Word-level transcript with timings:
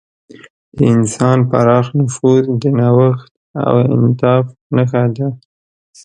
د 0.75 0.77
انسان 0.95 1.37
پراخ 1.49 1.85
نفوذ 1.99 2.43
د 2.61 2.63
نوښت 2.79 3.27
او 3.67 3.75
انعطاف 3.93 4.45
نښه 4.75 5.03
ده. 5.15 5.27